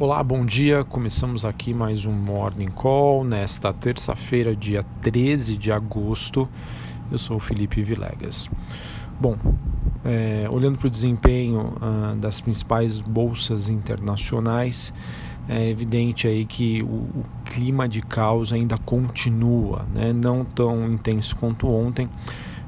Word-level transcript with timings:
Olá, 0.00 0.24
bom 0.24 0.46
dia. 0.46 0.82
Começamos 0.82 1.44
aqui 1.44 1.74
mais 1.74 2.06
um 2.06 2.12
Morning 2.12 2.70
Call 2.70 3.22
nesta 3.22 3.70
terça-feira, 3.70 4.56
dia 4.56 4.82
13 5.02 5.58
de 5.58 5.70
agosto. 5.70 6.48
Eu 7.12 7.18
sou 7.18 7.36
o 7.36 7.38
Felipe 7.38 7.82
Vilegas. 7.82 8.48
Bom, 9.20 9.36
é, 10.02 10.48
olhando 10.50 10.78
para 10.78 10.86
o 10.86 10.90
desempenho 10.90 11.74
ah, 11.82 12.14
das 12.16 12.40
principais 12.40 12.98
bolsas 12.98 13.68
internacionais, 13.68 14.90
é 15.46 15.68
evidente 15.68 16.26
aí 16.26 16.46
que 16.46 16.82
o, 16.82 16.86
o 16.86 17.24
clima 17.44 17.86
de 17.86 18.00
caos 18.00 18.54
ainda 18.54 18.78
continua, 18.78 19.84
né? 19.92 20.14
não 20.14 20.46
tão 20.46 20.90
intenso 20.90 21.36
quanto 21.36 21.68
ontem 21.68 22.08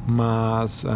mas 0.07 0.85
uh, 0.85 0.89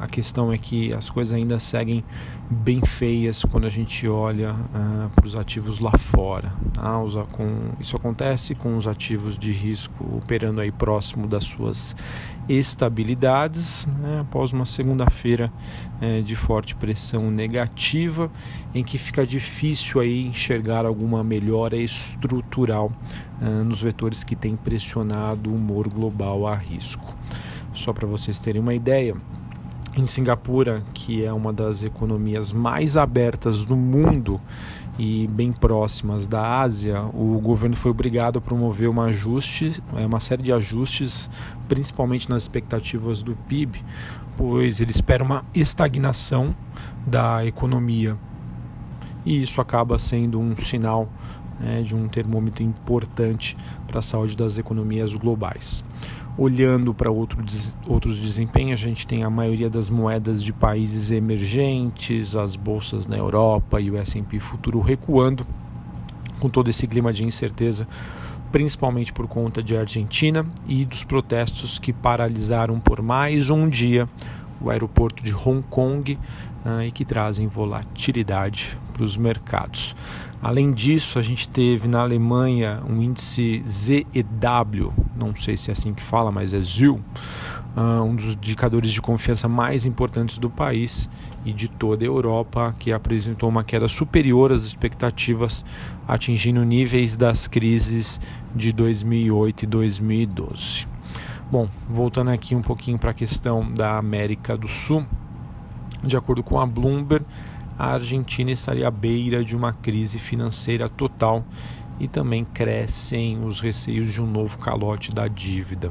a 0.00 0.06
questão 0.06 0.52
é 0.52 0.58
que 0.58 0.94
as 0.94 1.10
coisas 1.10 1.32
ainda 1.32 1.58
seguem 1.58 2.04
bem 2.50 2.80
feias 2.84 3.42
quando 3.42 3.66
a 3.66 3.70
gente 3.70 4.06
olha 4.06 4.52
uh, 4.52 5.10
para 5.14 5.26
os 5.26 5.34
ativos 5.34 5.78
lá 5.78 5.92
fora. 5.92 6.52
Tá? 6.72 6.92
isso 7.80 7.96
acontece 7.96 8.54
com 8.54 8.76
os 8.76 8.86
ativos 8.86 9.38
de 9.38 9.52
risco 9.52 10.16
operando 10.16 10.60
aí 10.60 10.70
próximo 10.70 11.26
das 11.26 11.44
suas 11.44 11.96
estabilidades, 12.48 13.86
né? 14.00 14.20
após 14.20 14.52
uma 14.52 14.64
segunda-feira 14.64 15.52
eh, 16.00 16.20
de 16.22 16.34
forte 16.34 16.74
pressão 16.74 17.30
negativa, 17.30 18.30
em 18.74 18.82
que 18.82 18.98
fica 18.98 19.24
difícil 19.24 20.00
aí 20.00 20.26
enxergar 20.26 20.84
alguma 20.84 21.22
melhora 21.22 21.76
estrutural 21.76 22.90
uh, 23.40 23.64
nos 23.64 23.82
vetores 23.82 24.24
que 24.24 24.34
têm 24.34 24.56
pressionado 24.56 25.50
o 25.50 25.54
humor 25.54 25.88
global 25.88 26.46
a 26.46 26.56
risco. 26.56 27.14
Só 27.74 27.92
para 27.92 28.06
vocês 28.06 28.38
terem 28.38 28.60
uma 28.60 28.74
ideia, 28.74 29.16
em 29.96 30.06
Singapura, 30.06 30.82
que 30.94 31.24
é 31.24 31.32
uma 31.32 31.52
das 31.52 31.82
economias 31.82 32.52
mais 32.52 32.96
abertas 32.96 33.64
do 33.64 33.76
mundo 33.76 34.40
e 34.98 35.26
bem 35.28 35.52
próximas 35.52 36.26
da 36.26 36.60
Ásia, 36.60 37.02
o 37.14 37.38
governo 37.40 37.76
foi 37.76 37.90
obrigado 37.90 38.38
a 38.38 38.40
promover 38.40 38.88
uma 38.88 39.04
ajuste, 39.04 39.82
é, 39.96 40.06
uma 40.06 40.20
série 40.20 40.42
de 40.42 40.52
ajustes, 40.52 41.28
principalmente 41.68 42.28
nas 42.28 42.42
expectativas 42.42 43.22
do 43.22 43.34
PIB, 43.48 43.82
pois 44.36 44.80
ele 44.80 44.90
espera 44.90 45.22
uma 45.22 45.44
estagnação 45.54 46.54
da 47.06 47.44
economia. 47.44 48.16
E 49.24 49.42
isso 49.42 49.60
acaba 49.60 49.98
sendo 49.98 50.40
um 50.40 50.56
sinal 50.56 51.08
né, 51.62 51.82
de 51.82 51.94
um 51.94 52.08
termômetro 52.08 52.62
importante 52.62 53.56
para 53.86 54.00
a 54.00 54.02
saúde 54.02 54.36
das 54.36 54.58
economias 54.58 55.14
globais. 55.14 55.84
Olhando 56.36 56.94
para 56.94 57.10
outro, 57.10 57.44
outros 57.86 58.18
desempenhos, 58.18 58.80
a 58.80 58.86
gente 58.86 59.06
tem 59.06 59.22
a 59.22 59.30
maioria 59.30 59.68
das 59.68 59.90
moedas 59.90 60.42
de 60.42 60.52
países 60.52 61.10
emergentes, 61.10 62.34
as 62.34 62.56
bolsas 62.56 63.06
na 63.06 63.16
Europa 63.16 63.80
e 63.80 63.90
o 63.90 63.96
S&P 63.96 64.40
futuro 64.40 64.80
recuando, 64.80 65.46
com 66.40 66.48
todo 66.48 66.68
esse 66.68 66.86
clima 66.86 67.12
de 67.12 67.22
incerteza, 67.24 67.86
principalmente 68.50 69.12
por 69.12 69.28
conta 69.28 69.62
de 69.62 69.76
Argentina 69.76 70.44
e 70.66 70.84
dos 70.84 71.04
protestos 71.04 71.78
que 71.78 71.92
paralisaram 71.92 72.80
por 72.80 73.00
mais 73.02 73.50
um 73.50 73.68
dia 73.68 74.08
o 74.60 74.70
aeroporto 74.70 75.22
de 75.22 75.34
Hong 75.34 75.62
Kong 75.68 76.18
uh, 76.64 76.82
e 76.82 76.92
que 76.92 77.04
trazem 77.04 77.48
volatilidade 77.48 78.78
os 79.02 79.16
mercados. 79.16 79.94
Além 80.42 80.72
disso, 80.72 81.18
a 81.18 81.22
gente 81.22 81.48
teve 81.48 81.86
na 81.86 82.00
Alemanha 82.00 82.82
um 82.88 83.00
índice 83.00 83.62
ZEW, 83.68 84.92
não 85.16 85.36
sei 85.36 85.56
se 85.56 85.70
é 85.70 85.72
assim 85.72 85.94
que 85.94 86.02
fala, 86.02 86.32
mas 86.32 86.52
é 86.52 86.60
ZIL, 86.60 87.00
uh, 87.76 88.02
um 88.02 88.14
dos 88.14 88.34
indicadores 88.34 88.90
de 88.90 89.00
confiança 89.00 89.48
mais 89.48 89.86
importantes 89.86 90.38
do 90.38 90.50
país 90.50 91.08
e 91.44 91.52
de 91.52 91.68
toda 91.68 92.04
a 92.04 92.06
Europa, 92.06 92.74
que 92.78 92.92
apresentou 92.92 93.48
uma 93.48 93.62
queda 93.62 93.86
superior 93.86 94.50
às 94.50 94.64
expectativas, 94.64 95.64
atingindo 96.06 96.64
níveis 96.64 97.16
das 97.16 97.46
crises 97.46 98.20
de 98.54 98.72
2008 98.72 99.62
e 99.62 99.66
2012. 99.66 100.86
Bom, 101.50 101.68
voltando 101.88 102.30
aqui 102.30 102.54
um 102.54 102.62
pouquinho 102.62 102.98
para 102.98 103.10
a 103.10 103.14
questão 103.14 103.70
da 103.72 103.98
América 103.98 104.56
do 104.56 104.68
Sul, 104.68 105.04
de 106.02 106.16
acordo 106.16 106.42
com 106.42 106.58
a 106.58 106.66
Bloomberg, 106.66 107.24
a 107.78 107.92
Argentina 107.92 108.50
estaria 108.50 108.86
à 108.86 108.90
beira 108.90 109.44
de 109.44 109.56
uma 109.56 109.72
crise 109.72 110.18
financeira 110.18 110.88
total 110.88 111.44
e 111.98 112.08
também 112.08 112.44
crescem 112.44 113.44
os 113.44 113.60
receios 113.60 114.12
de 114.12 114.20
um 114.20 114.26
novo 114.26 114.58
calote 114.58 115.12
da 115.12 115.28
dívida. 115.28 115.90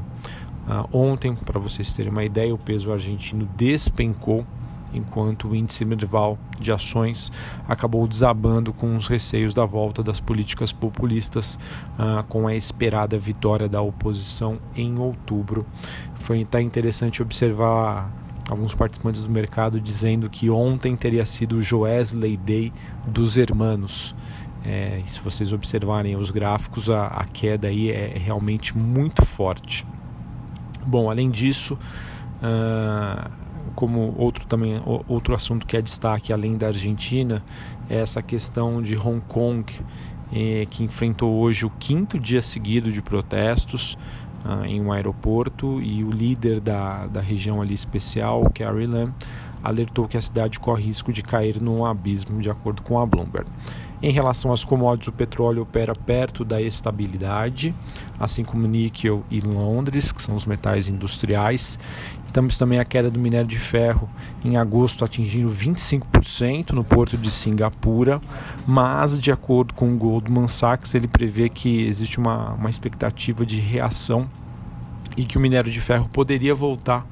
Uh, 0.68 0.98
ontem, 0.98 1.34
para 1.36 1.60
vocês 1.60 1.94
terem 1.94 2.12
uma 2.12 2.24
ideia, 2.24 2.54
o 2.54 2.58
peso 2.58 2.92
argentino 2.92 3.50
despencou, 3.56 4.46
enquanto 4.94 5.48
o 5.48 5.56
índice 5.56 5.86
medieval 5.86 6.38
de 6.60 6.72
ações 6.72 7.32
acabou 7.68 8.06
desabando 8.08 8.74
com 8.74 8.96
os 8.96 9.08
receios 9.08 9.54
da 9.54 9.66
volta 9.66 10.04
das 10.04 10.20
políticas 10.20 10.72
populistas, 10.72 11.58
uh, 11.98 12.24
com 12.28 12.48
a 12.48 12.56
esperada 12.56 13.18
vitória 13.18 13.68
da 13.68 13.82
oposição 13.82 14.60
em 14.76 15.00
outubro. 15.00 15.66
Foi 16.16 16.44
tá 16.46 16.62
interessante 16.62 17.22
observar 17.22 18.12
alguns 18.50 18.74
participantes 18.74 19.24
do 19.24 19.30
mercado 19.30 19.80
dizendo 19.80 20.30
que 20.30 20.50
ontem 20.50 20.96
teria 20.96 21.26
sido 21.26 21.58
o 21.58 21.62
Joesley 21.62 22.38
Day 22.38 22.74
dos 23.06 23.38
Hermanos. 23.38 24.16
É, 24.64 25.02
se 25.08 25.20
vocês 25.20 25.52
observarem 25.54 26.16
os 26.16 26.30
gráficos, 26.30 26.90
a, 26.90 27.08
a, 27.08 27.26
queda 27.26 27.68
aí 27.68 27.90
é 27.90 28.18
realmente 28.18 28.78
muito 28.78 29.26
forte. 29.26 29.86
Bom, 30.86 31.10
além 31.10 31.32
disso, 31.32 31.78
uh, 32.44 33.32
como 33.76 34.14
outro 34.18 34.46
também 34.46 34.82
outro 35.08 35.34
assunto 35.34 35.66
que 35.66 35.78
é 35.78 35.82
destaque 35.82 36.34
além 36.34 36.58
da 36.58 36.68
Argentina 36.68 37.44
é 37.90 37.98
essa 37.98 38.22
questão 38.22 38.82
de 38.82 38.98
Hong 38.98 39.22
Kong 39.28 39.74
eh, 40.34 40.66
que 40.70 40.84
enfrentou 40.84 41.34
hoje 41.40 41.66
o 41.66 41.70
quinto 41.70 42.20
dia 42.20 42.42
seguido 42.42 42.92
de 42.92 43.02
protestos 43.02 43.98
uh, 44.46 44.66
em 44.66 44.82
um 44.82 44.92
aeroporto 44.92 45.82
e 45.82 46.04
o 46.04 46.10
líder 46.10 46.60
da, 46.60 47.08
da 47.08 47.22
região 47.22 47.62
ali 47.62 47.74
especial, 47.74 48.50
Carrie 48.54 48.88
Lam, 48.88 49.14
alertou 49.64 50.08
que 50.08 50.18
a 50.18 50.22
cidade 50.22 50.60
corre 50.60 50.86
risco 50.86 51.14
de 51.14 51.22
cair 51.22 51.62
num 51.62 51.86
abismo, 51.86 52.42
de 52.42 52.50
acordo 52.50 52.82
com 52.82 53.00
a 53.00 53.06
Bloomberg. 53.06 53.48
Em 54.04 54.12
relação 54.12 54.52
às 54.52 54.64
commodities, 54.64 55.10
o 55.10 55.12
petróleo 55.12 55.62
opera 55.62 55.94
perto 55.94 56.44
da 56.44 56.60
estabilidade, 56.60 57.74
assim 58.20 58.44
como 58.44 58.68
níquel 58.68 59.24
e 59.30 59.40
Londres, 59.42 60.12
que 60.12 60.24
são 60.24 60.36
os 60.36 60.46
metais 60.48 60.88
industriais. 60.88 61.78
Temos 62.34 62.58
também 62.58 62.80
a 62.80 62.86
queda 62.86 63.12
do 63.12 63.20
minério 63.20 63.48
de 63.48 63.60
ferro 63.60 64.10
em 64.44 64.58
agosto 64.58 65.06
atingindo 65.06 65.50
25% 65.52 66.72
no 66.72 66.84
porto 66.84 67.16
de 67.16 67.30
Singapura, 67.30 68.20
mas 68.66 69.20
de 69.20 69.32
acordo 69.32 69.74
com 69.74 69.94
o 69.94 69.98
Goldman 69.98 70.48
Sachs, 70.48 70.96
ele 70.96 71.08
prevê 71.08 71.50
que 71.50 71.86
existe 71.86 72.18
uma, 72.18 72.54
uma 72.54 72.70
expectativa 72.70 73.46
de 73.46 73.60
reação 73.60 74.28
e 75.16 75.26
que 75.26 75.38
o 75.38 75.42
minério 75.42 75.70
de 75.70 75.82
ferro 75.82 76.10
poderia 76.10 76.56
voltar 76.56 77.06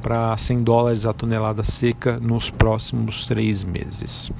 para 0.00 0.36
100 0.36 0.62
dólares 0.62 1.06
a 1.06 1.12
tonelada 1.12 1.62
seca 1.62 2.18
nos 2.18 2.50
próximos 2.50 3.26
três 3.26 3.64
meses. 3.64 4.32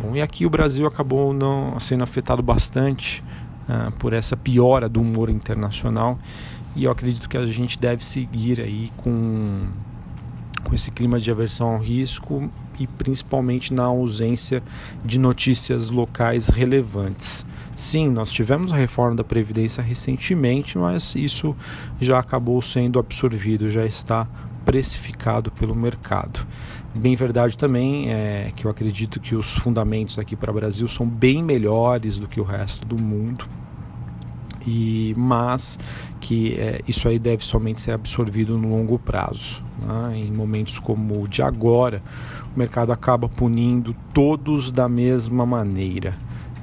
Bom, 0.00 0.16
e 0.16 0.22
aqui 0.22 0.46
o 0.46 0.50
Brasil 0.50 0.86
acabou 0.86 1.32
não 1.32 1.78
sendo 1.78 2.02
afetado 2.02 2.42
bastante 2.42 3.22
uh, 3.68 3.92
por 3.98 4.12
essa 4.12 4.36
piora 4.36 4.88
do 4.88 5.00
humor 5.00 5.28
internacional 5.28 6.18
e 6.74 6.84
eu 6.84 6.90
acredito 6.90 7.28
que 7.28 7.36
a 7.36 7.44
gente 7.44 7.78
deve 7.78 8.04
seguir 8.04 8.60
aí 8.60 8.90
com, 8.96 9.66
com 10.64 10.74
esse 10.74 10.90
clima 10.90 11.20
de 11.20 11.30
aversão 11.30 11.74
ao 11.74 11.78
risco 11.78 12.50
e 12.78 12.86
principalmente 12.86 13.74
na 13.74 13.84
ausência 13.84 14.62
de 15.04 15.18
notícias 15.18 15.90
locais 15.90 16.48
relevantes. 16.48 17.44
Sim, 17.76 18.08
nós 18.10 18.30
tivemos 18.30 18.72
a 18.72 18.76
reforma 18.76 19.16
da 19.16 19.24
Previdência 19.24 19.82
recentemente, 19.82 20.78
mas 20.78 21.14
isso 21.14 21.54
já 22.00 22.18
acabou 22.18 22.60
sendo 22.62 22.98
absorvido, 22.98 23.68
já 23.68 23.84
está 23.84 24.26
precificado 24.64 25.50
pelo 25.50 25.74
mercado. 25.74 26.46
Bem 26.94 27.14
verdade 27.14 27.56
também 27.56 28.10
é 28.10 28.52
que 28.54 28.66
eu 28.66 28.70
acredito 28.70 29.20
que 29.20 29.34
os 29.34 29.56
fundamentos 29.56 30.18
aqui 30.18 30.36
para 30.36 30.50
o 30.50 30.54
Brasil 30.54 30.86
são 30.88 31.06
bem 31.06 31.42
melhores 31.42 32.18
do 32.18 32.28
que 32.28 32.40
o 32.40 32.44
resto 32.44 32.86
do 32.86 33.00
mundo. 33.00 33.44
E, 34.66 35.14
mas 35.16 35.78
que 36.20 36.54
é, 36.54 36.80
isso 36.86 37.08
aí 37.08 37.18
deve 37.18 37.44
somente 37.44 37.80
ser 37.80 37.92
absorvido 37.92 38.56
no 38.56 38.68
longo 38.68 38.98
prazo. 38.98 39.62
Né? 39.80 40.18
Em 40.18 40.30
momentos 40.30 40.78
como 40.78 41.22
o 41.22 41.28
de 41.28 41.42
agora, 41.42 42.02
o 42.54 42.58
mercado 42.58 42.92
acaba 42.92 43.28
punindo 43.28 43.94
todos 44.12 44.70
da 44.70 44.88
mesma 44.88 45.44
maneira. 45.44 46.14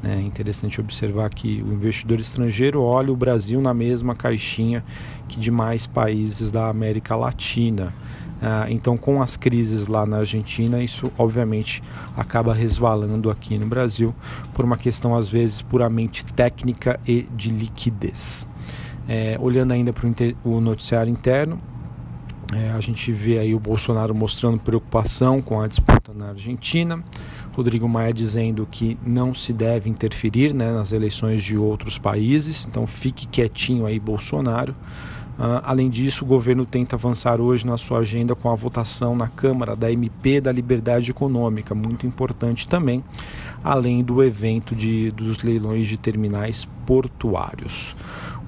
É 0.04 0.22
interessante 0.22 0.80
observar 0.80 1.30
que 1.30 1.62
o 1.62 1.74
investidor 1.74 2.20
estrangeiro 2.20 2.82
olha 2.82 3.12
o 3.12 3.16
Brasil 3.16 3.62
na 3.62 3.74
mesma 3.74 4.16
caixinha 4.16 4.84
que 5.28 5.40
demais 5.40 5.86
países 5.86 6.52
da 6.52 6.70
América 6.70 7.16
Latina. 7.16 7.94
Ah, 8.42 8.68
então, 8.70 8.98
com 8.98 9.22
as 9.22 9.36
crises 9.36 9.88
lá 9.88 10.06
na 10.06 10.20
Argentina, 10.20 10.82
isso 10.82 11.12
obviamente 11.18 11.84
acaba 12.16 12.54
resvalando 12.54 13.30
aqui 13.30 13.58
no 13.58 13.66
Brasil 13.66 14.16
por 14.54 14.64
uma 14.64 14.78
questão, 14.78 15.16
às 15.16 15.28
vezes, 15.28 15.62
puramente 15.62 16.24
técnica 16.24 16.98
e 17.06 17.28
de 17.36 17.50
liquidez. 17.50 18.48
É, 19.08 19.38
olhando 19.42 19.74
ainda 19.74 19.92
para 19.92 20.08
o 20.46 20.62
noticiário 20.62 21.12
interno, 21.12 21.60
É, 22.52 22.72
a 22.72 22.80
gente 22.80 23.12
vê 23.12 23.38
aí 23.38 23.54
o 23.54 23.60
Bolsonaro 23.60 24.16
mostrando 24.16 24.58
preocupação 24.58 25.40
com 25.40 25.62
a 25.62 25.68
disputa 25.68 26.12
na 26.16 26.30
Argentina, 26.30 27.04
Rodrigo 27.54 27.88
Maia 27.88 28.12
dizendo 28.12 28.68
que 28.70 28.98
não 29.06 29.36
se 29.36 29.54
deve 29.54 29.88
interferir 29.88 30.54
né, 30.54 30.72
nas 30.74 30.92
eleições 30.92 31.44
de 31.44 31.56
outros 31.56 32.00
países, 32.00 32.66
então 32.68 32.88
fique 32.88 33.28
quietinho 33.28 33.86
aí, 33.86 34.00
Bolsonaro. 34.00 34.74
Uh, 35.40 35.62
além 35.64 35.90
disso, 35.90 36.26
o 36.26 36.28
governo 36.28 36.66
tenta 36.66 36.98
avançar 36.98 37.40
hoje 37.40 37.66
na 37.66 37.78
sua 37.78 38.00
agenda 38.00 38.36
com 38.36 38.50
a 38.50 38.56
votação 38.56 39.16
na 39.16 39.28
Câmara 39.28 39.74
da 39.74 39.90
MP 39.90 40.42
da 40.42 40.52
Liberdade 40.52 41.12
Econômica, 41.12 41.74
muito 41.74 42.06
importante 42.06 42.68
também, 42.68 43.02
além 43.64 44.04
do 44.04 44.22
evento 44.22 44.76
de, 44.76 45.12
dos 45.12 45.42
leilões 45.42 45.88
de 45.88 45.98
terminais 45.98 46.66
portuários. 46.86 47.96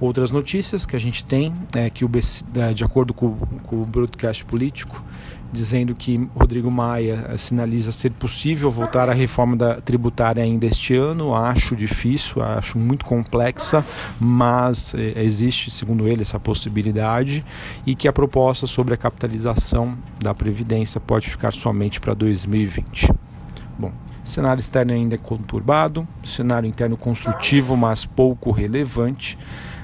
Outras 0.02 0.32
notícias 0.32 0.84
que 0.84 0.96
a 0.96 1.00
gente 1.00 1.24
tem 1.24 1.54
é 1.76 1.88
que, 1.88 2.04
o, 2.04 2.10
é, 2.56 2.74
de 2.74 2.84
acordo 2.84 3.14
com, 3.14 3.36
com 3.68 3.84
o 3.84 3.86
broadcast 3.86 4.44
político, 4.44 5.04
dizendo 5.54 5.94
que 5.94 6.28
Rodrigo 6.36 6.72
Maia 6.72 7.28
eh, 7.30 7.38
sinaliza 7.38 7.92
ser 7.92 8.10
possível 8.12 8.72
voltar 8.72 9.10
à 9.10 9.14
reforma 9.14 9.56
da 9.56 9.80
tributária 9.80 10.42
ainda 10.42 10.66
este 10.66 10.96
ano. 10.96 11.36
Acho 11.36 11.76
difícil, 11.76 12.42
acho 12.42 12.80
muito 12.80 13.06
complexa, 13.06 13.86
mas 14.20 14.96
eh, 14.96 15.22
existe, 15.24 15.70
segundo 15.70 16.08
ele, 16.08 16.24
essa 16.24 16.40
possibilidade 16.40 17.46
e 17.86 17.94
que 17.94 18.08
a 18.08 18.14
proposta 18.14 18.66
sobre 18.66 18.96
a 18.96 18.98
capitalização 18.98 19.96
da 20.20 20.34
Previdência 20.34 21.00
pode 21.00 21.30
ficar 21.30 21.54
somente 21.54 22.00
para 22.00 22.16
2020. 22.16 23.14
Bom, 23.78 23.92
cenário 24.24 24.62
externo 24.62 24.94
ainda 24.94 25.14
é 25.14 25.20
conturbado, 25.20 26.08
cenário 26.24 26.68
interno 26.68 26.98
construtivo, 26.98 27.78
mas 27.78 28.04
pouco 28.04 28.50
relevante. 28.50 29.38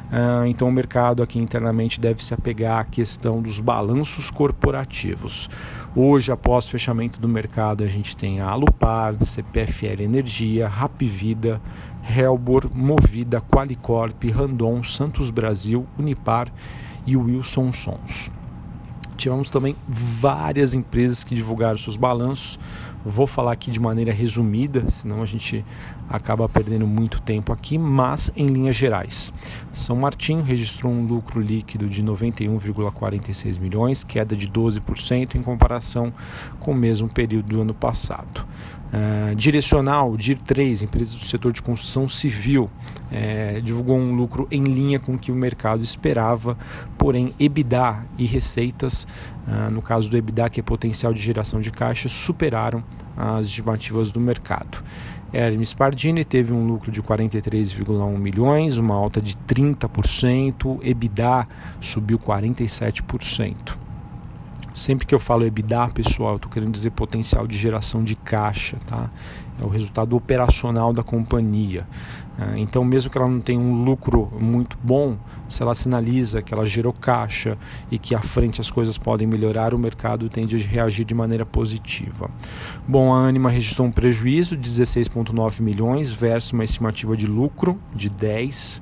Uh, 0.08 0.46
então, 0.46 0.70
o 0.70 0.72
mercado 0.72 1.22
aqui 1.22 1.38
internamente 1.38 2.00
deve 2.00 2.24
se 2.24 2.34
apegar 2.34 2.80
à 2.80 2.86
questão 2.86 3.42
dos 3.42 3.60
balanços 3.60 4.32
corporativos. 4.32 5.50
Hoje, 5.96 6.32
após 6.32 6.66
o 6.68 6.72
fechamento 6.72 7.20
do 7.20 7.28
mercado, 7.28 7.84
a 7.84 7.88
gente 7.88 8.16
tem 8.16 8.40
a 8.40 8.48
Alupar, 8.48 9.16
CPFL 9.22 10.04
Energia, 10.04 10.68
Rapvida, 10.68 11.62
Helbor, 12.10 12.70
Movida, 12.74 13.42
Qualicorp, 13.42 14.24
Randon, 14.32 14.84
Santos 14.84 15.30
Brasil, 15.30 15.86
Unipar 16.00 16.52
e 17.06 17.18
Wilson 17.18 17.72
Sons. 17.72 18.32
Tivemos 19.18 19.50
também 19.50 19.76
várias 19.88 20.76
empresas 20.76 21.24
que 21.24 21.34
divulgaram 21.34 21.78
seus 21.78 21.98
balanços. 21.98 22.60
Vou 23.04 23.26
falar 23.26 23.54
aqui 23.54 23.72
de 23.72 23.80
maneira 23.80 24.12
resumida, 24.12 24.90
senão 24.90 25.22
a 25.22 25.26
gente 25.26 25.66
acaba 26.10 26.48
perdendo 26.48 26.86
muito 26.86 27.22
tempo 27.22 27.52
aqui, 27.52 27.78
mas 27.78 28.30
em 28.36 28.48
linhas 28.48 28.76
gerais. 28.76 29.34
São 29.74 29.96
Martinho 29.96 30.44
registrou 30.44 30.92
um 30.92 31.06
lucro 31.06 31.40
líquido 31.42 31.88
de 31.88 32.04
91,46 32.04 33.60
milhões, 33.60 34.04
queda 34.04 34.36
de 34.36 34.48
12% 34.50 35.36
em 35.36 35.42
comparação 35.42 36.14
com 36.60 36.72
o 36.72 36.76
mesmo 36.76 37.08
período 37.08 37.48
do 37.48 37.62
ano 37.62 37.74
passado. 37.74 38.46
Uh, 38.88 39.36
Direcional, 39.36 40.14
DIR3, 40.14 40.84
empresa 40.84 41.12
do 41.14 41.26
setor 41.26 41.52
de 41.52 41.62
construção 41.62 42.08
civil, 42.08 42.70
uh, 43.12 43.62
divulgou 43.62 43.98
um 43.98 44.16
lucro 44.16 44.48
em 44.50 44.64
linha 44.64 44.98
com 44.98 45.16
o 45.16 45.18
que 45.18 45.32
o 45.32 45.36
mercado 45.36 45.84
esperava, 45.84 46.58
porém 46.98 47.34
EBITDA 47.38 48.06
e 48.18 48.26
receitas, 48.26 49.06
uh, 49.46 49.70
no 49.70 49.82
caso 49.82 50.10
do 50.10 50.16
EBITDA, 50.16 50.50
que 50.50 50.60
é 50.62 50.64
potencial 50.64 51.14
de 51.14 51.22
geração 51.22 51.60
de 51.60 51.70
caixa, 51.70 52.08
superaram 52.08 52.82
as 53.18 53.48
estimativas 53.48 54.12
do 54.12 54.22
mercado. 54.22 54.82
Hermes 55.34 55.74
Pardini 55.74 56.24
teve 56.24 56.54
um 56.54 56.66
lucro 56.66 56.90
de 56.90 57.02
43,1 57.02 58.18
milhões, 58.18 58.78
uma 58.78 58.96
alta 58.96 59.22
de 59.22 59.36
30%, 59.36 60.80
EBITDA 60.82 61.46
subiu 61.82 62.18
47%. 62.18 63.87
Sempre 64.78 65.08
que 65.08 65.16
eu 65.16 65.18
falo 65.18 65.44
EBITDA, 65.44 65.90
pessoal, 65.90 66.34
eu 66.34 66.36
estou 66.36 66.52
querendo 66.52 66.72
dizer 66.72 66.92
potencial 66.92 67.48
de 67.48 67.58
geração 67.58 68.04
de 68.04 68.16
caixa, 68.16 68.78
tá? 68.86 69.10
É 69.60 69.66
o 69.66 69.70
resultado 69.70 70.16
operacional 70.16 70.94
da 70.94 71.02
companhia. 71.02 71.88
É, 72.38 72.60
então, 72.60 72.86
mesmo 72.86 73.10
que 73.10 73.18
ela 73.18 73.28
não 73.28 73.40
tenha 73.40 73.60
um 73.60 73.84
lucro 73.84 74.32
muito 74.40 74.78
bom, 74.84 75.18
se 75.50 75.64
ela 75.64 75.74
sinaliza 75.74 76.44
que 76.44 76.54
ela 76.54 76.64
gerou 76.64 76.94
caixa 76.94 77.58
e 77.90 77.98
que 77.98 78.14
à 78.14 78.22
frente 78.22 78.62
as 78.62 78.70
coisas 78.70 79.00
podem 79.00 79.26
melhorar, 79.26 79.74
o 79.74 79.80
mercado 79.80 80.30
tende 80.30 80.56
a 80.56 80.60
reagir 80.60 81.06
de 81.06 81.16
maneira 81.16 81.44
positiva. 81.44 82.30
Bom, 82.88 83.12
a 83.12 83.28
Anima 83.28 83.50
registrou 83.50 83.88
um 83.88 83.92
prejuízo 83.92 84.56
de 84.56 84.70
16,9 84.70 85.60
milhões 85.60 86.12
versus 86.12 86.52
uma 86.52 86.64
estimativa 86.64 87.18
de 87.18 87.26
lucro 87.26 87.80
de 87.96 88.12
10 88.12 88.80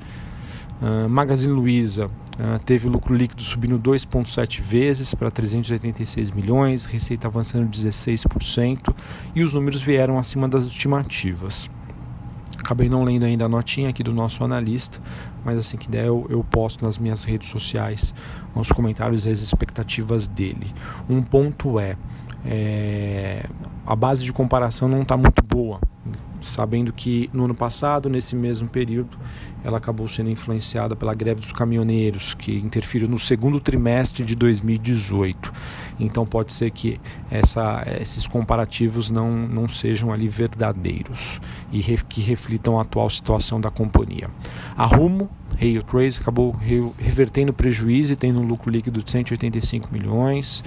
Uh, 0.81 1.07
Magazine 1.07 1.53
Luiza 1.53 2.11
uh, 2.39 2.59
teve 2.63 2.87
o 2.87 2.91
lucro 2.91 3.15
líquido 3.15 3.41
subindo 3.43 3.79
2,7 3.79 4.61
vezes 4.61 5.13
para 5.13 5.29
386 5.31 6.31
milhões, 6.31 6.85
receita 6.85 7.27
avançando 7.27 7.69
16% 7.69 8.93
e 9.33 9.43
os 9.43 9.53
números 9.53 9.81
vieram 9.81 10.17
acima 10.17 10.47
das 10.47 10.65
estimativas. 10.65 11.69
Acabei 12.57 12.89
não 12.89 13.03
lendo 13.03 13.25
ainda 13.25 13.45
a 13.45 13.49
notinha 13.49 13.89
aqui 13.89 14.01
do 14.01 14.11
nosso 14.13 14.43
analista, 14.43 14.99
mas 15.43 15.57
assim 15.59 15.77
que 15.77 15.87
der 15.87 16.07
eu, 16.07 16.25
eu 16.29 16.43
posto 16.43 16.83
nas 16.83 16.97
minhas 16.97 17.23
redes 17.23 17.49
sociais 17.49 18.13
os 18.55 18.71
comentários 18.71 19.25
e 19.25 19.29
as 19.29 19.39
expectativas 19.39 20.27
dele. 20.27 20.73
Um 21.07 21.21
ponto 21.21 21.79
é, 21.79 21.95
é 22.43 23.45
a 23.85 23.95
base 23.95 24.23
de 24.23 24.33
comparação 24.33 24.87
não 24.87 25.03
está 25.03 25.15
muito 25.15 25.43
boa 25.43 25.79
sabendo 26.45 26.93
que 26.93 27.29
no 27.33 27.45
ano 27.45 27.55
passado, 27.55 28.09
nesse 28.09 28.35
mesmo 28.35 28.67
período, 28.67 29.17
ela 29.63 29.77
acabou 29.77 30.07
sendo 30.07 30.29
influenciada 30.29 30.95
pela 30.95 31.13
greve 31.13 31.41
dos 31.41 31.51
caminhoneiros, 31.51 32.33
que 32.33 32.55
interferiu 32.55 33.07
no 33.07 33.17
segundo 33.17 33.59
trimestre 33.59 34.23
de 34.23 34.35
2018. 34.35 35.51
Então 35.99 36.25
pode 36.25 36.53
ser 36.53 36.71
que 36.71 36.99
essa, 37.31 37.83
esses 37.99 38.27
comparativos 38.27 39.09
não, 39.09 39.31
não 39.31 39.67
sejam 39.67 40.11
ali 40.11 40.27
verdadeiros 40.27 41.41
e 41.71 41.81
re, 41.81 41.97
que 42.07 42.21
reflitam 42.21 42.77
a 42.77 42.83
atual 42.83 43.09
situação 43.09 43.59
da 43.59 43.71
companhia. 43.71 44.29
A 44.77 44.85
Rumo 44.85 45.29
Rail 45.57 45.81
Trace 45.83 46.19
acabou 46.19 46.55
revertendo 46.97 47.53
prejuízo 47.53 48.13
e 48.13 48.15
tendo 48.15 48.41
um 48.41 48.45
lucro 48.45 48.69
líquido 48.69 49.01
de 49.01 49.09
185 49.09 49.89
milhões. 49.91 50.63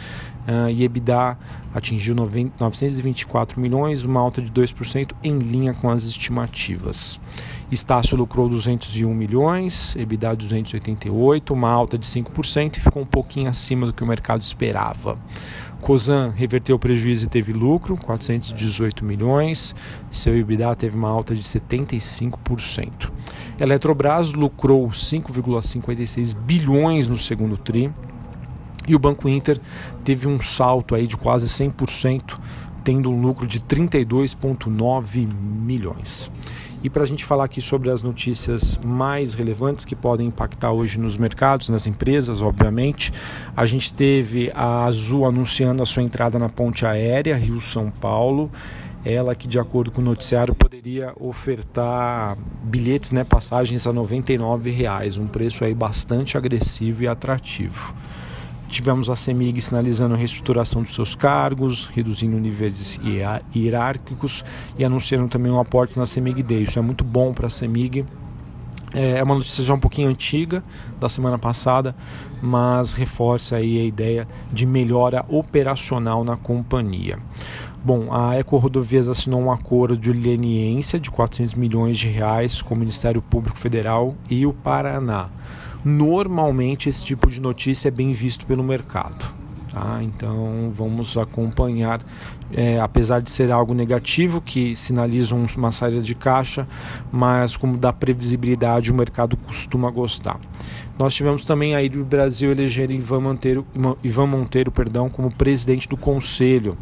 Uh, 0.48 0.70
e 0.70 0.82
EBITDA 0.82 1.36
atingiu 1.74 2.14
90, 2.14 2.54
924 2.58 3.60
milhões, 3.60 4.02
uma 4.02 4.18
alta 4.18 4.40
de 4.40 4.50
2% 4.50 5.12
em 5.22 5.38
linha 5.38 5.74
com 5.74 5.90
as 5.90 6.04
estimativas. 6.04 7.20
Estácio 7.70 8.16
lucrou 8.16 8.48
201 8.48 9.14
milhões, 9.14 9.94
EBITDA 9.94 10.34
288, 10.36 11.52
uma 11.52 11.70
alta 11.70 11.98
de 11.98 12.06
5% 12.06 12.78
e 12.78 12.80
ficou 12.80 13.02
um 13.02 13.06
pouquinho 13.06 13.50
acima 13.50 13.86
do 13.86 13.92
que 13.92 14.02
o 14.02 14.06
mercado 14.06 14.40
esperava. 14.40 15.18
Cosan 15.82 16.32
reverteu 16.34 16.76
o 16.76 16.78
prejuízo 16.78 17.26
e 17.26 17.28
teve 17.28 17.52
lucro, 17.52 17.96
418 17.96 19.04
milhões. 19.04 19.74
Seu 20.10 20.36
EBITDA 20.36 20.74
teve 20.74 20.96
uma 20.96 21.08
alta 21.08 21.34
de 21.34 21.42
75%. 21.42 23.10
Eletrobras 23.60 24.32
lucrou 24.32 24.88
5,56 24.88 26.34
bilhões 26.34 27.06
no 27.06 27.18
segundo 27.18 27.56
tri. 27.56 27.92
E 28.88 28.94
o 28.96 28.98
Banco 28.98 29.28
Inter 29.28 29.60
teve 30.02 30.26
um 30.26 30.40
salto 30.40 30.94
aí 30.94 31.06
de 31.06 31.16
quase 31.16 31.46
100%, 31.46 32.38
tendo 32.82 33.10
um 33.10 33.20
lucro 33.20 33.46
de 33.46 33.60
32,9 33.60 35.28
milhões. 35.30 36.32
E 36.82 36.88
para 36.88 37.02
a 37.02 37.06
gente 37.06 37.24
falar 37.24 37.44
aqui 37.44 37.60
sobre 37.60 37.90
as 37.90 38.02
notícias 38.02 38.78
mais 38.82 39.34
relevantes 39.34 39.84
que 39.84 39.96
podem 39.96 40.28
impactar 40.28 40.70
hoje 40.70 40.98
nos 40.98 41.18
mercados, 41.18 41.68
nas 41.68 41.86
empresas, 41.86 42.40
obviamente, 42.40 43.12
a 43.56 43.66
gente 43.66 43.92
teve 43.92 44.50
a 44.54 44.84
Azul 44.84 45.26
anunciando 45.26 45.82
a 45.82 45.86
sua 45.86 46.04
entrada 46.04 46.38
na 46.38 46.48
ponte 46.48 46.86
aérea 46.86 47.36
Rio-São 47.36 47.90
Paulo. 47.90 48.50
Ela 49.04 49.34
que, 49.34 49.48
de 49.48 49.58
acordo 49.58 49.90
com 49.90 50.00
o 50.00 50.04
noticiário, 50.04 50.54
poderia 50.54 51.12
ofertar 51.18 52.38
bilhetes, 52.62 53.10
né, 53.10 53.24
passagens 53.24 53.86
a 53.86 53.92
99 53.92 54.70
reais, 54.70 55.16
um 55.16 55.26
preço 55.26 55.64
aí 55.64 55.74
bastante 55.74 56.36
agressivo 56.36 57.02
e 57.02 57.08
atrativo. 57.08 57.94
Tivemos 58.68 59.08
a 59.08 59.16
CEMIG 59.16 59.62
sinalizando 59.62 60.14
a 60.14 60.16
reestruturação 60.18 60.82
dos 60.82 60.94
seus 60.94 61.14
cargos, 61.14 61.86
reduzindo 61.86 62.38
níveis 62.38 63.00
hierárquicos 63.54 64.44
e 64.78 64.84
anunciando 64.84 65.26
também 65.28 65.50
um 65.50 65.58
aporte 65.58 65.98
na 65.98 66.04
CEMIG 66.04 66.42
Day. 66.42 66.62
Isso 66.64 66.78
é 66.78 66.82
muito 66.82 67.02
bom 67.02 67.32
para 67.32 67.46
a 67.46 67.50
CEMIG. 67.50 68.04
É 68.92 69.22
uma 69.22 69.34
notícia 69.34 69.64
já 69.64 69.74
um 69.74 69.78
pouquinho 69.78 70.08
antiga, 70.08 70.62
da 70.98 71.08
semana 71.08 71.38
passada, 71.38 71.94
mas 72.42 72.92
reforça 72.92 73.56
aí 73.56 73.80
a 73.80 73.84
ideia 73.84 74.28
de 74.52 74.64
melhora 74.64 75.24
operacional 75.28 76.22
na 76.22 76.36
companhia. 76.36 77.18
Bom, 77.84 78.12
a 78.12 78.34
Eco 78.34 78.56
Rodovias 78.56 79.08
assinou 79.08 79.40
um 79.40 79.52
acordo 79.52 79.96
de 79.96 80.12
leniência 80.12 80.98
de 80.98 81.10
400 81.10 81.54
milhões 81.54 81.98
de 81.98 82.08
reais 82.08 82.60
com 82.60 82.74
o 82.74 82.78
Ministério 82.78 83.22
Público 83.22 83.58
Federal 83.58 84.14
e 84.28 84.44
o 84.46 84.52
Paraná 84.52 85.28
normalmente 85.84 86.88
esse 86.88 87.04
tipo 87.04 87.30
de 87.30 87.40
notícia 87.40 87.88
é 87.88 87.90
bem 87.90 88.12
visto 88.12 88.46
pelo 88.46 88.62
mercado. 88.62 89.38
Tá? 89.72 90.00
Então 90.02 90.72
vamos 90.74 91.16
acompanhar, 91.16 92.00
é, 92.52 92.80
apesar 92.80 93.20
de 93.20 93.30
ser 93.30 93.52
algo 93.52 93.74
negativo, 93.74 94.40
que 94.40 94.74
sinaliza 94.74 95.34
uma 95.34 95.70
saída 95.70 96.00
de 96.00 96.14
caixa, 96.14 96.66
mas 97.12 97.56
como 97.56 97.76
dá 97.76 97.92
previsibilidade, 97.92 98.90
o 98.90 98.94
mercado 98.94 99.36
costuma 99.36 99.90
gostar. 99.90 100.40
Nós 100.98 101.14
tivemos 101.14 101.44
também 101.44 101.76
aí 101.76 101.88
do 101.88 102.04
Brasil 102.04 102.50
eleger 102.50 102.90
Ivan 102.90 103.20
Monteiro, 103.20 103.64
Ivan 104.02 104.26
Monteiro 104.26 104.72
perdão, 104.72 105.08
como 105.08 105.32
presidente 105.32 105.88
do 105.88 105.96
conselho. 105.96 106.76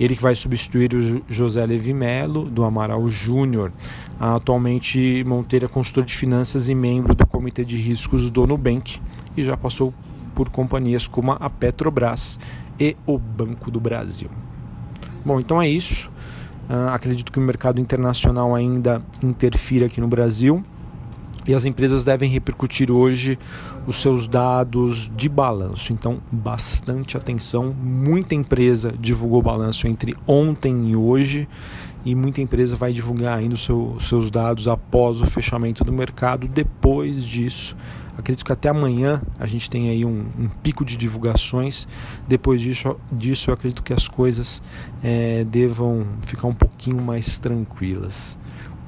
Ele 0.00 0.16
que 0.16 0.22
vai 0.22 0.34
substituir 0.34 0.92
o 0.94 1.22
José 1.28 1.64
Levi 1.64 1.92
Melo, 1.92 2.44
do 2.44 2.64
Amaral 2.64 3.08
Júnior. 3.08 3.70
Atualmente, 4.18 5.22
Monteiro 5.24 5.66
é 5.66 5.68
consultor 5.68 6.04
de 6.04 6.14
finanças 6.14 6.68
e 6.68 6.74
membro 6.74 7.14
do 7.14 7.24
Comitê 7.42 7.64
de 7.64 7.76
Riscos 7.76 8.30
do 8.30 8.46
Nubank 8.46 9.00
e 9.36 9.42
já 9.42 9.56
passou 9.56 9.92
por 10.32 10.48
companhias 10.48 11.08
como 11.08 11.32
a 11.32 11.50
Petrobras 11.50 12.38
e 12.78 12.96
o 13.04 13.18
Banco 13.18 13.68
do 13.68 13.80
Brasil. 13.80 14.30
Bom, 15.24 15.40
então 15.40 15.60
é 15.60 15.68
isso. 15.68 16.08
Uh, 16.70 16.90
acredito 16.90 17.32
que 17.32 17.40
o 17.40 17.42
mercado 17.42 17.80
internacional 17.80 18.54
ainda 18.54 19.02
interfira 19.20 19.86
aqui 19.86 20.00
no 20.00 20.06
Brasil 20.06 20.62
e 21.44 21.52
as 21.52 21.64
empresas 21.64 22.04
devem 22.04 22.30
repercutir 22.30 22.92
hoje 22.92 23.36
os 23.88 24.00
seus 24.00 24.28
dados 24.28 25.10
de 25.16 25.28
balanço. 25.28 25.92
Então, 25.92 26.20
bastante 26.30 27.16
atenção. 27.16 27.74
Muita 27.76 28.36
empresa 28.36 28.94
divulgou 28.96 29.42
balanço 29.42 29.88
entre 29.88 30.14
ontem 30.28 30.90
e 30.90 30.94
hoje 30.94 31.48
e 32.04 32.14
muita 32.14 32.40
empresa 32.40 32.76
vai 32.76 32.92
divulgar 32.92 33.38
ainda 33.38 33.54
os 33.54 33.64
seu, 33.64 33.96
seus 34.00 34.30
dados 34.30 34.66
após 34.66 35.20
o 35.20 35.26
fechamento 35.26 35.84
do 35.84 35.92
mercado. 35.92 36.48
Depois 36.48 37.24
disso, 37.24 37.76
acredito 38.16 38.44
que 38.44 38.52
até 38.52 38.68
amanhã 38.68 39.22
a 39.38 39.46
gente 39.46 39.70
tem 39.70 39.88
aí 39.88 40.04
um, 40.04 40.26
um 40.38 40.48
pico 40.62 40.84
de 40.84 40.96
divulgações. 40.96 41.86
Depois 42.26 42.60
disso, 42.60 42.96
disso 43.10 43.50
eu 43.50 43.54
acredito 43.54 43.82
que 43.82 43.92
as 43.92 44.08
coisas 44.08 44.62
é, 45.02 45.44
devam 45.44 46.06
ficar 46.22 46.48
um 46.48 46.54
pouquinho 46.54 47.00
mais 47.00 47.38
tranquilas. 47.38 48.38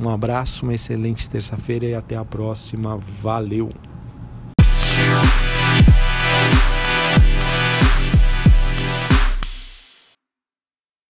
Um 0.00 0.08
abraço, 0.08 0.64
uma 0.64 0.74
excelente 0.74 1.30
terça-feira 1.30 1.86
e 1.86 1.94
até 1.94 2.16
a 2.16 2.24
próxima. 2.24 2.98
Valeu! 3.22 3.68